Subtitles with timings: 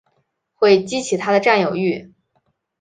[0.55, 2.11] 会激起他的占有慾